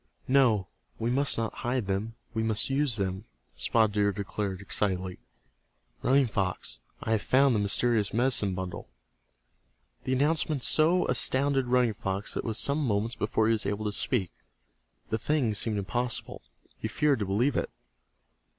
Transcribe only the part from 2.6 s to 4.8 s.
use them," Spotted Deer declared,